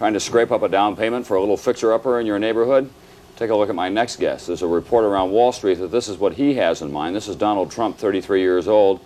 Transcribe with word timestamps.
Trying 0.00 0.14
to 0.14 0.20
scrape 0.20 0.50
up 0.50 0.62
a 0.62 0.68
down 0.70 0.96
payment 0.96 1.26
for 1.26 1.36
a 1.36 1.40
little 1.40 1.58
fixer-upper 1.58 2.18
in 2.20 2.26
your 2.26 2.38
neighborhood? 2.38 2.88
Take 3.36 3.50
a 3.50 3.54
look 3.54 3.68
at 3.68 3.74
my 3.74 3.90
next 3.90 4.16
guest. 4.16 4.46
There's 4.46 4.62
a 4.62 4.66
report 4.66 5.04
around 5.04 5.30
Wall 5.30 5.52
Street 5.52 5.74
that 5.74 5.90
this 5.90 6.08
is 6.08 6.16
what 6.16 6.32
he 6.32 6.54
has 6.54 6.80
in 6.80 6.90
mind. 6.90 7.14
This 7.14 7.28
is 7.28 7.36
Donald 7.36 7.70
Trump, 7.70 7.98
33 7.98 8.40
years 8.40 8.66
old. 8.66 9.00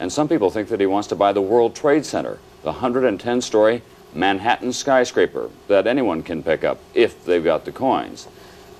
And 0.00 0.12
some 0.12 0.26
people 0.26 0.50
think 0.50 0.70
that 0.70 0.80
he 0.80 0.86
wants 0.86 1.06
to 1.10 1.14
buy 1.14 1.32
the 1.32 1.40
World 1.40 1.76
Trade 1.76 2.04
Center, 2.04 2.40
the 2.64 2.72
110-story 2.72 3.82
Manhattan 4.12 4.72
skyscraper 4.72 5.50
that 5.68 5.86
anyone 5.86 6.20
can 6.20 6.42
pick 6.42 6.64
up 6.64 6.80
if 6.94 7.24
they've 7.24 7.44
got 7.44 7.64
the 7.64 7.70
coins. 7.70 8.26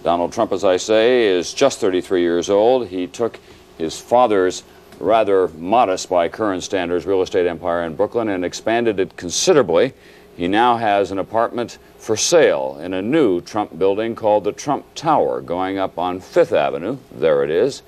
Donald 0.03 0.33
Trump, 0.33 0.51
as 0.51 0.65
I 0.65 0.77
say, 0.77 1.29
is 1.29 1.55
just 1.55 1.79
33 1.79 2.21
years 2.21 2.51
old. 2.51 2.89
He 2.89 3.07
took 3.07 3.39
his 3.79 4.01
father's 4.01 4.65
rather 4.99 5.47
modest 5.47 6.09
by 6.09 6.29
current 6.29 6.65
standards 6.65 7.07
real 7.07 7.23
estate 7.23 7.47
empire 7.47 7.85
in 7.85 7.95
Brooklyn 7.95 8.29
and 8.29 8.45
expanded 8.45 8.99
it 8.99 9.17
considerably. 9.17 9.95
He 10.37 10.49
now 10.49 10.77
has 10.77 11.13
an 11.13 11.19
apartment 11.19 11.79
for 11.97 12.17
sale 12.17 12.79
in 12.83 12.93
a 12.93 13.01
new 13.01 13.41
Trump 13.41 13.79
building 13.79 14.17
called 14.17 14.45
the 14.45 14.53
Trump 14.53 14.85
Tower 14.95 15.41
going 15.41 15.79
up 15.79 15.99
on 15.99 16.21
Fifth 16.21 16.53
Avenue. 16.53 16.99
There 17.13 17.45
it 17.45 17.51
is. 17.51 17.83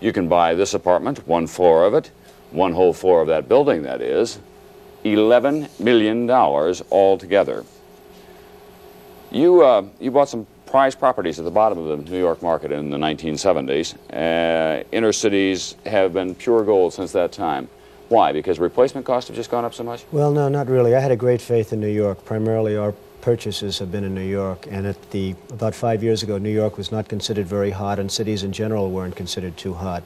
You 0.00 0.12
can 0.12 0.28
buy 0.28 0.54
this 0.54 0.74
apartment, 0.74 1.26
one 1.26 1.46
floor 1.46 1.86
of 1.86 1.94
it, 1.94 2.10
one 2.50 2.72
whole 2.72 2.92
floor 2.92 3.22
of 3.22 3.28
that 3.28 3.48
building, 3.48 3.82
that 3.84 4.02
is, 4.02 4.38
$11 5.04 5.80
million 5.80 6.30
altogether. 6.30 7.64
You, 9.30 9.62
uh, 9.62 9.86
you 9.98 10.10
bought 10.10 10.28
some 10.28 10.46
prize 10.66 10.94
properties 10.94 11.38
at 11.38 11.44
the 11.46 11.50
bottom 11.50 11.78
of 11.78 12.04
the 12.04 12.10
New 12.10 12.18
York 12.18 12.42
market 12.42 12.72
in 12.72 12.90
the 12.90 12.98
1970s. 12.98 13.94
Uh, 14.12 14.84
inner 14.92 15.12
cities 15.12 15.76
have 15.86 16.12
been 16.12 16.34
pure 16.34 16.62
gold 16.62 16.92
since 16.92 17.12
that 17.12 17.32
time. 17.32 17.68
Why? 18.08 18.32
Because 18.32 18.58
replacement 18.58 19.06
costs 19.06 19.28
have 19.28 19.36
just 19.36 19.50
gone 19.50 19.64
up 19.64 19.74
so 19.74 19.82
much? 19.82 20.04
Well, 20.12 20.30
no, 20.30 20.48
not 20.48 20.68
really. 20.68 20.94
I 20.94 21.00
had 21.00 21.10
a 21.10 21.16
great 21.16 21.40
faith 21.40 21.72
in 21.72 21.80
New 21.80 21.88
York. 21.88 22.24
Primarily, 22.24 22.76
our 22.76 22.92
purchases 23.20 23.78
have 23.80 23.90
been 23.90 24.04
in 24.04 24.14
New 24.14 24.20
York, 24.20 24.66
and 24.70 24.86
at 24.86 25.10
the 25.10 25.34
about 25.50 25.74
five 25.74 26.02
years 26.02 26.22
ago, 26.22 26.38
New 26.38 26.50
York 26.50 26.76
was 26.78 26.92
not 26.92 27.08
considered 27.08 27.46
very 27.46 27.70
hot, 27.70 27.98
and 27.98 28.10
cities 28.10 28.44
in 28.44 28.52
general 28.52 28.90
weren't 28.90 29.16
considered 29.16 29.56
too 29.56 29.74
hot 29.74 30.04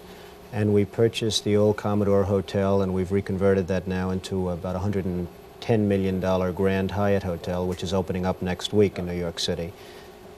and 0.52 0.74
we 0.74 0.84
purchased 0.84 1.44
the 1.44 1.56
old 1.56 1.76
Commodore 1.76 2.24
Hotel, 2.24 2.82
and 2.82 2.92
we've 2.92 3.12
reconverted 3.12 3.68
that 3.68 3.86
now 3.86 4.10
into 4.10 4.50
about 4.50 4.80
$110 4.80 5.78
million 5.78 6.20
Grand 6.54 6.90
Hyatt 6.90 7.22
Hotel, 7.22 7.66
which 7.66 7.82
is 7.82 7.94
opening 7.94 8.26
up 8.26 8.42
next 8.42 8.72
week 8.72 8.98
in 8.98 9.06
New 9.06 9.14
York 9.14 9.38
City. 9.38 9.72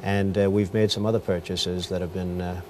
And 0.03 0.37
uh, 0.37 0.51
we've 0.51 0.75
made 0.75 0.91
some 0.91 1.07
other 1.07 1.21
purchases 1.21 1.89
that 1.89 2.01
have 2.01 2.13
been 2.13 2.41
uh, 2.41 2.61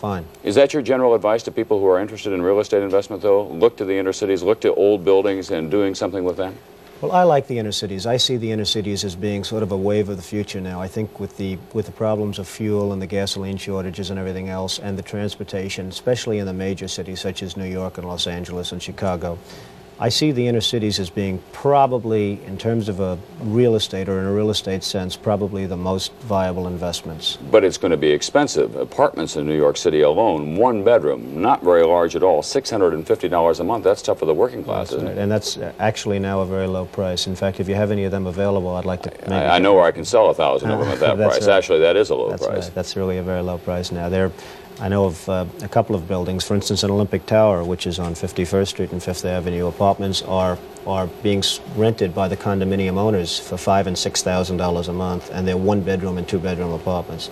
fine. 0.00 0.24
Is 0.42 0.54
that 0.54 0.72
your 0.72 0.82
general 0.82 1.14
advice 1.14 1.42
to 1.44 1.52
people 1.52 1.78
who 1.78 1.86
are 1.86 2.00
interested 2.00 2.32
in 2.32 2.40
real 2.40 2.58
estate 2.58 2.82
investment, 2.82 3.22
though? 3.22 3.46
Look 3.46 3.76
to 3.76 3.84
the 3.84 3.98
inner 3.98 4.14
cities, 4.14 4.42
look 4.42 4.60
to 4.62 4.74
old 4.74 5.04
buildings 5.04 5.50
and 5.50 5.70
doing 5.70 5.94
something 5.94 6.24
with 6.24 6.38
them? 6.38 6.56
Well, 7.02 7.12
I 7.12 7.22
like 7.22 7.46
the 7.46 7.58
inner 7.58 7.72
cities. 7.72 8.04
I 8.06 8.18
see 8.18 8.36
the 8.36 8.52
inner 8.52 8.66
cities 8.66 9.04
as 9.04 9.16
being 9.16 9.42
sort 9.42 9.62
of 9.62 9.72
a 9.72 9.76
wave 9.76 10.10
of 10.10 10.16
the 10.16 10.22
future 10.22 10.60
now. 10.60 10.82
I 10.82 10.88
think 10.88 11.18
with 11.18 11.36
the 11.38 11.58
with 11.72 11.86
the 11.86 11.92
problems 11.92 12.38
of 12.38 12.46
fuel 12.46 12.92
and 12.92 13.00
the 13.00 13.06
gasoline 13.06 13.56
shortages 13.56 14.10
and 14.10 14.18
everything 14.18 14.50
else, 14.50 14.78
and 14.78 14.98
the 14.98 15.02
transportation, 15.02 15.88
especially 15.88 16.38
in 16.40 16.46
the 16.46 16.52
major 16.52 16.88
cities 16.88 17.20
such 17.20 17.42
as 17.42 17.56
New 17.56 17.64
York 17.64 17.96
and 17.96 18.06
Los 18.06 18.26
Angeles 18.26 18.72
and 18.72 18.82
Chicago, 18.82 19.38
I 20.02 20.08
see 20.08 20.32
the 20.32 20.48
inner 20.48 20.62
cities 20.62 20.98
as 20.98 21.10
being 21.10 21.42
probably, 21.52 22.42
in 22.46 22.56
terms 22.56 22.88
of 22.88 23.00
a 23.00 23.18
real 23.42 23.74
estate 23.74 24.08
or 24.08 24.18
in 24.18 24.24
a 24.24 24.32
real 24.32 24.48
estate 24.48 24.82
sense, 24.82 25.14
probably 25.14 25.66
the 25.66 25.76
most 25.76 26.14
viable 26.20 26.66
investments. 26.66 27.36
But 27.50 27.64
it's 27.64 27.76
going 27.76 27.90
to 27.90 27.98
be 27.98 28.08
expensive. 28.08 28.76
Apartments 28.76 29.36
in 29.36 29.46
New 29.46 29.56
York 29.56 29.76
City 29.76 30.00
alone, 30.00 30.56
one 30.56 30.82
bedroom, 30.84 31.42
not 31.42 31.62
very 31.62 31.84
large 31.84 32.16
at 32.16 32.22
all, 32.22 32.40
$650 32.40 33.60
a 33.60 33.64
month. 33.64 33.84
That's 33.84 34.00
tough 34.00 34.20
for 34.20 34.24
the 34.24 34.32
working 34.32 34.64
class, 34.64 34.88
that's 34.88 34.94
isn't 34.94 35.06
right. 35.06 35.18
it? 35.18 35.20
And 35.20 35.30
that's 35.30 35.58
actually 35.78 36.18
now 36.18 36.40
a 36.40 36.46
very 36.46 36.66
low 36.66 36.86
price. 36.86 37.26
In 37.26 37.36
fact, 37.36 37.60
if 37.60 37.68
you 37.68 37.74
have 37.74 37.90
any 37.90 38.04
of 38.04 38.10
them 38.10 38.26
available, 38.26 38.74
I'd 38.76 38.86
like 38.86 39.02
to. 39.02 39.34
I, 39.34 39.56
I 39.56 39.58
know 39.58 39.74
where 39.74 39.84
I 39.84 39.92
can 39.92 40.06
sell 40.06 40.30
a 40.30 40.34
thousand 40.34 40.70
of 40.70 40.78
them 40.80 40.88
at 40.88 41.00
that 41.00 41.16
price. 41.18 41.46
Right. 41.46 41.58
Actually, 41.58 41.80
that 41.80 41.96
is 41.96 42.08
a 42.08 42.14
low 42.14 42.30
that's 42.30 42.46
price. 42.46 42.64
Right. 42.64 42.74
That's 42.74 42.96
really 42.96 43.18
a 43.18 43.22
very 43.22 43.42
low 43.42 43.58
price 43.58 43.92
now. 43.92 44.08
They're 44.08 44.32
I 44.80 44.88
know 44.88 45.04
of 45.04 45.28
uh, 45.28 45.44
a 45.62 45.68
couple 45.68 45.94
of 45.94 46.08
buildings, 46.08 46.42
for 46.42 46.54
instance, 46.54 46.82
an 46.84 46.90
Olympic 46.90 47.26
Tower, 47.26 47.62
which 47.64 47.86
is 47.86 47.98
on 47.98 48.14
51st 48.14 48.68
Street 48.68 48.92
and 48.92 49.02
Fifth 49.02 49.26
Avenue. 49.26 49.66
Apartments 49.66 50.22
are 50.22 50.56
are 50.86 51.06
being 51.22 51.42
rented 51.76 52.14
by 52.14 52.26
the 52.26 52.36
condominium 52.36 52.96
owners 52.96 53.38
for 53.38 53.58
five 53.58 53.86
and 53.86 53.98
six 53.98 54.22
thousand 54.22 54.56
dollars 54.56 54.88
a 54.88 54.92
month, 54.94 55.30
and 55.34 55.46
they're 55.46 55.58
one 55.58 55.82
bedroom 55.82 56.16
and 56.16 56.26
two 56.26 56.38
bedroom 56.38 56.72
apartments. 56.72 57.28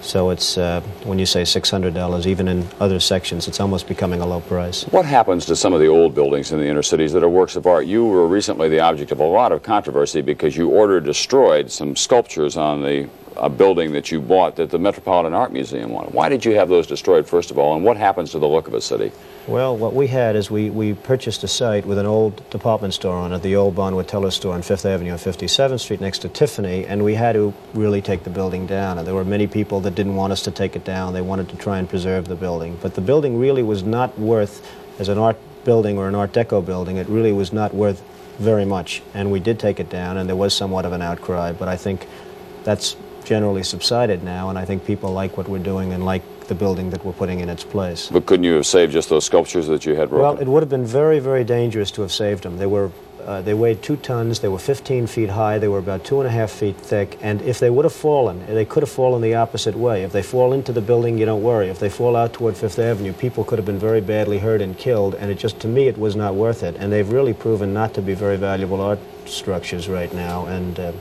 So 0.00 0.30
it's 0.30 0.56
uh, 0.56 0.80
when 1.04 1.18
you 1.18 1.26
say 1.26 1.44
six 1.44 1.68
hundred 1.68 1.92
dollars, 1.92 2.26
even 2.26 2.48
in 2.48 2.66
other 2.80 2.98
sections, 2.98 3.46
it's 3.46 3.60
almost 3.60 3.86
becoming 3.88 4.22
a 4.22 4.26
low 4.26 4.40
price. 4.40 4.84
What 4.84 5.04
happens 5.04 5.44
to 5.46 5.56
some 5.56 5.74
of 5.74 5.80
the 5.80 5.88
old 5.88 6.14
buildings 6.14 6.50
in 6.50 6.58
the 6.60 6.66
inner 6.66 6.82
cities 6.82 7.12
that 7.12 7.22
are 7.22 7.28
works 7.28 7.56
of 7.56 7.66
art? 7.66 7.84
You 7.84 8.06
were 8.06 8.26
recently 8.26 8.70
the 8.70 8.80
object 8.80 9.12
of 9.12 9.20
a 9.20 9.24
lot 9.24 9.52
of 9.52 9.62
controversy 9.62 10.22
because 10.22 10.56
you 10.56 10.70
ordered 10.70 11.04
destroyed 11.04 11.70
some 11.70 11.94
sculptures 11.94 12.56
on 12.56 12.80
the 12.80 13.06
a 13.36 13.48
building 13.48 13.92
that 13.92 14.10
you 14.10 14.20
bought 14.20 14.56
that 14.56 14.70
the 14.70 14.78
Metropolitan 14.78 15.34
Art 15.34 15.52
Museum 15.52 15.90
wanted. 15.90 16.14
Why 16.14 16.28
did 16.28 16.44
you 16.44 16.54
have 16.54 16.68
those 16.68 16.86
destroyed, 16.86 17.26
first 17.26 17.50
of 17.50 17.58
all, 17.58 17.74
and 17.74 17.84
what 17.84 17.96
happens 17.96 18.30
to 18.32 18.38
the 18.38 18.48
look 18.48 18.68
of 18.68 18.74
a 18.74 18.80
city? 18.80 19.12
Well, 19.46 19.76
what 19.76 19.94
we 19.94 20.08
had 20.08 20.34
is 20.34 20.50
we, 20.50 20.70
we 20.70 20.94
purchased 20.94 21.44
a 21.44 21.48
site 21.48 21.86
with 21.86 21.98
an 21.98 22.06
old 22.06 22.48
department 22.50 22.94
store 22.94 23.14
on 23.14 23.32
it, 23.32 23.42
the 23.42 23.54
old 23.54 23.76
Bonwit 23.76 24.08
Teller 24.08 24.32
store 24.32 24.54
on 24.54 24.62
Fifth 24.62 24.84
Avenue 24.84 25.12
on 25.12 25.18
57th 25.18 25.80
Street 25.80 26.00
next 26.00 26.18
to 26.20 26.28
Tiffany, 26.28 26.84
and 26.84 27.04
we 27.04 27.14
had 27.14 27.34
to 27.34 27.54
really 27.72 28.02
take 28.02 28.24
the 28.24 28.30
building 28.30 28.66
down. 28.66 28.98
And 28.98 29.06
there 29.06 29.14
were 29.14 29.24
many 29.24 29.46
people 29.46 29.80
that 29.80 29.94
didn't 29.94 30.16
want 30.16 30.32
us 30.32 30.42
to 30.42 30.50
take 30.50 30.74
it 30.74 30.84
down. 30.84 31.12
They 31.12 31.20
wanted 31.20 31.48
to 31.50 31.56
try 31.56 31.78
and 31.78 31.88
preserve 31.88 32.26
the 32.26 32.34
building. 32.34 32.78
But 32.82 32.94
the 32.94 33.00
building 33.00 33.38
really 33.38 33.62
was 33.62 33.84
not 33.84 34.18
worth, 34.18 34.66
as 34.98 35.08
an 35.08 35.18
art 35.18 35.36
building 35.64 35.98
or 35.98 36.08
an 36.08 36.14
Art 36.14 36.32
Deco 36.32 36.64
building, 36.64 36.96
it 36.96 37.08
really 37.08 37.32
was 37.32 37.52
not 37.52 37.74
worth 37.74 38.02
very 38.38 38.64
much. 38.64 39.02
And 39.14 39.30
we 39.30 39.40
did 39.40 39.58
take 39.58 39.78
it 39.78 39.90
down, 39.90 40.16
and 40.16 40.28
there 40.28 40.36
was 40.36 40.54
somewhat 40.54 40.84
of 40.84 40.92
an 40.92 41.02
outcry, 41.02 41.52
but 41.52 41.68
I 41.68 41.76
think 41.76 42.06
that's 42.64 42.96
generally 43.26 43.62
subsided 43.62 44.22
now, 44.22 44.48
and 44.48 44.58
I 44.58 44.64
think 44.64 44.86
people 44.86 45.12
like 45.12 45.36
what 45.36 45.48
we're 45.48 45.62
doing 45.62 45.92
and 45.92 46.04
like 46.04 46.22
the 46.48 46.54
building 46.54 46.90
that 46.90 47.04
we're 47.04 47.12
putting 47.12 47.40
in 47.40 47.48
its 47.48 47.64
place. 47.64 48.08
But 48.08 48.24
couldn't 48.24 48.44
you 48.44 48.54
have 48.54 48.66
saved 48.66 48.92
just 48.92 49.08
those 49.08 49.24
sculptures 49.24 49.66
that 49.66 49.84
you 49.84 49.96
had 49.96 50.08
broken? 50.08 50.22
Well, 50.22 50.38
it 50.38 50.48
would 50.48 50.62
have 50.62 50.70
been 50.70 50.86
very, 50.86 51.18
very 51.18 51.44
dangerous 51.44 51.90
to 51.92 52.02
have 52.02 52.12
saved 52.12 52.44
them. 52.44 52.56
They 52.56 52.66
were 52.66 52.90
uh, 53.26 53.42
they 53.42 53.54
weighed 53.54 53.82
two 53.82 53.96
tons. 53.96 54.38
They 54.38 54.48
were 54.48 54.58
15 54.58 55.08
feet 55.08 55.30
high. 55.30 55.58
They 55.58 55.66
were 55.66 55.80
about 55.80 56.04
two 56.04 56.20
and 56.20 56.28
a 56.28 56.30
half 56.30 56.52
feet 56.52 56.76
thick. 56.76 57.18
And 57.20 57.42
if 57.42 57.58
they 57.58 57.70
would 57.70 57.84
have 57.84 57.92
fallen, 57.92 58.46
they 58.46 58.64
could 58.64 58.84
have 58.84 58.90
fallen 58.90 59.20
the 59.20 59.34
opposite 59.34 59.74
way. 59.74 60.04
If 60.04 60.12
they 60.12 60.22
fall 60.22 60.52
into 60.52 60.72
the 60.72 60.80
building, 60.80 61.18
you 61.18 61.26
don't 61.26 61.42
worry. 61.42 61.68
If 61.68 61.80
they 61.80 61.88
fall 61.88 62.14
out 62.14 62.32
toward 62.32 62.56
Fifth 62.56 62.78
Avenue, 62.78 63.12
people 63.12 63.42
could 63.42 63.58
have 63.58 63.66
been 63.66 63.80
very 63.80 64.00
badly 64.00 64.38
hurt 64.38 64.62
and 64.62 64.78
killed. 64.78 65.16
And 65.16 65.28
it 65.28 65.38
just, 65.38 65.58
to 65.60 65.68
me, 65.68 65.88
it 65.88 65.98
was 65.98 66.14
not 66.14 66.36
worth 66.36 66.62
it. 66.62 66.76
And 66.76 66.92
they've 66.92 67.10
really 67.10 67.34
proven 67.34 67.74
not 67.74 67.94
to 67.94 68.02
be 68.02 68.14
very 68.14 68.36
valuable 68.36 68.80
art 68.80 69.00
structures 69.24 69.88
right 69.88 70.12
now. 70.14 70.46
And 70.46 70.78
uh, 70.78 70.92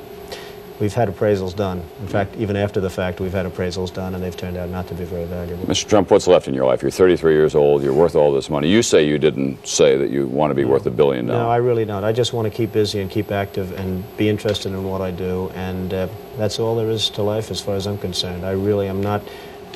We've 0.80 0.94
had 0.94 1.08
appraisals 1.08 1.56
done. 1.56 1.81
In 2.02 2.08
fact, 2.08 2.36
even 2.36 2.58
after 2.58 2.81
the 2.81 2.90
fact, 2.90 3.22
we've 3.22 3.31
had 3.31 3.46
appraisals 3.46 3.94
done, 3.94 4.13
and 4.13 4.22
they've 4.22 4.36
turned 4.36 4.58
out 4.58 4.69
not 4.69 4.88
to 4.88 4.94
be 4.94 5.06
very 5.06 5.24
valuable. 5.24 5.66
Mr. 5.66 5.88
Trump, 5.88 6.12
what's 6.12 6.28
left 6.28 6.50
in 6.50 6.53
your 6.53 6.66
life? 6.66 6.81
You're 6.81 6.91
33 6.91 7.34
years 7.34 7.56
old. 7.56 7.81
You're 7.81 7.94
worth 7.94 8.16
all 8.16 8.34
this 8.34 8.50
money. 8.50 8.69
You 8.69 8.84
say 8.84 9.08
you 9.08 9.18
didn't 9.18 9.66
say 9.66 9.97
that 9.97 10.09
you 10.09 10.28
want 10.28 10.52
to 10.52 10.56
be 10.56 10.64
no. 10.64 10.69
worth 10.69 10.85
a 10.85 10.91
billion 10.91 11.28
dollars. 11.28 11.44
No, 11.44 11.50
I 11.50 11.58
really 11.58 11.85
don't. 11.85 12.03
I 12.03 12.12
just 12.12 12.34
want 12.34 12.46
to 12.46 12.56
keep 12.56 12.74
busy 12.74 13.00
and 13.00 13.09
keep 13.09 13.31
active 13.31 13.72
and 13.80 14.03
be 14.18 14.28
interested 14.28 14.74
in 14.74 14.84
what 14.84 15.02
I 15.02 15.12
do, 15.12 15.50
and 15.56 15.94
uh, 15.94 16.08
that's 16.38 16.59
all 16.59 16.75
there 16.75 16.90
is 16.90 17.09
to 17.12 17.22
life 17.22 17.52
as 17.52 17.62
far 17.62 17.75
as 17.75 17.88
I'm 17.88 17.97
concerned. 17.97 18.46
I 18.46 18.52
really 18.52 18.90
am 18.90 19.02
not 19.02 19.22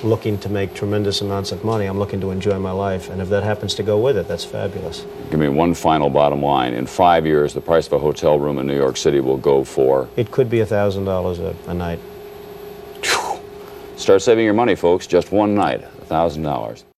looking 0.03 0.37
to 0.39 0.49
make 0.49 0.73
tremendous 0.73 1.21
amounts 1.21 1.51
of 1.51 1.63
money. 1.63 1.85
I'm 1.85 1.99
looking 1.99 2.21
to 2.21 2.31
enjoy 2.31 2.57
my 2.59 2.71
life, 2.71 3.09
and 3.09 3.21
if 3.21 3.29
that 3.29 3.43
happens 3.43 3.75
to 3.75 3.83
go 3.83 3.99
with 3.99 4.17
it, 4.17 4.27
that's 4.27 4.45
fabulous. 4.45 5.05
Give 5.29 5.39
me 5.39 5.49
one 5.49 5.73
final 5.73 6.09
bottom 6.09 6.41
line. 6.41 6.73
In 6.73 6.85
five 6.85 7.25
years, 7.25 7.53
the 7.53 7.61
price 7.61 7.87
of 7.87 7.93
a 7.93 7.99
hotel 7.99 8.39
room 8.39 8.59
in 8.59 8.67
New 8.67 8.77
York 8.77 8.97
City 8.97 9.19
will 9.19 9.37
go 9.37 9.63
for? 9.63 10.09
It 10.15 10.31
could 10.31 10.49
be 10.49 10.57
$1,000 10.57 11.67
a 11.67 11.73
night. 11.73 11.99
Start 13.95 14.21
saving 14.21 14.45
your 14.45 14.53
money, 14.53 14.75
folks. 14.75 15.07
Just 15.07 15.31
one 15.31 15.55
night, 15.55 15.81
$1,000. 16.07 16.88